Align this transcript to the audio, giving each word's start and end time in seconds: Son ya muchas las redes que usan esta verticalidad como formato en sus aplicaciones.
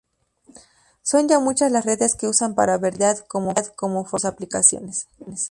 Son 1.03 1.27
ya 1.29 1.37
muchas 1.39 1.71
las 1.71 1.85
redes 1.85 2.15
que 2.15 2.25
usan 2.27 2.53
esta 2.53 2.75
verticalidad 2.79 3.19
como 3.27 3.53
formato 3.59 3.99
en 3.99 4.09
sus 4.09 4.25
aplicaciones. 4.25 5.07